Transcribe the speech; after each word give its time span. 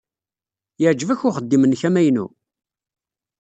Yeɛjeb-ak 0.81 1.21
uxeddim-nnek 1.29 1.81
amaynu? 1.87 2.25